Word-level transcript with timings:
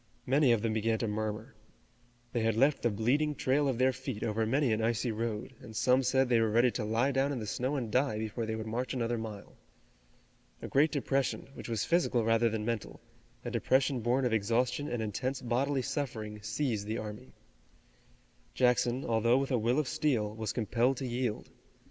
Many 0.25 0.51
of 0.51 0.63
them 0.63 0.73
began 0.73 0.97
to 0.97 1.07
murmur. 1.07 1.53
They 2.33 2.39
had 2.41 2.55
left 2.55 2.81
the 2.81 2.89
bleeding 2.89 3.35
trail 3.35 3.67
of 3.67 3.77
their 3.77 3.93
feet 3.93 4.23
over 4.23 4.47
many 4.47 4.73
an 4.73 4.81
icy 4.81 5.11
road, 5.11 5.53
and 5.61 5.75
some 5.75 6.01
said 6.01 6.27
they 6.27 6.41
were 6.41 6.49
ready 6.49 6.71
to 6.71 6.83
lie 6.83 7.11
down 7.11 7.31
in 7.31 7.37
the 7.37 7.45
snow 7.45 7.75
and 7.75 7.91
die 7.91 8.17
before 8.17 8.47
they 8.47 8.55
would 8.55 8.65
march 8.65 8.95
another 8.95 9.19
mile. 9.19 9.53
A 10.59 10.67
great 10.67 10.91
depression, 10.91 11.49
which 11.53 11.69
was 11.69 11.85
physical 11.85 12.25
rather 12.25 12.49
than 12.49 12.65
mental, 12.65 12.99
a 13.45 13.51
depression 13.51 13.99
born 13.99 14.25
of 14.25 14.33
exhaustion 14.33 14.87
and 14.87 15.03
intense 15.03 15.39
bodily 15.39 15.83
suffering, 15.83 16.41
seized 16.41 16.87
the 16.87 16.97
army. 16.97 17.35
Jackson, 18.55 19.05
although 19.05 19.37
with 19.37 19.51
a 19.51 19.59
will 19.59 19.77
of 19.77 19.87
steel, 19.87 20.33
was 20.33 20.51
compelled 20.51 20.97
to 20.97 21.05
yield. 21.05 21.51